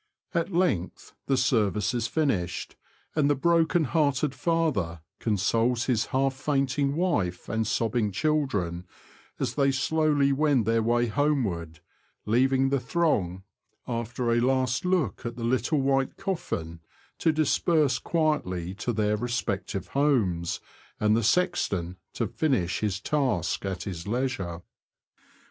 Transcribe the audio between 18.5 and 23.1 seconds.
to their respective homes, and the sexton to finish his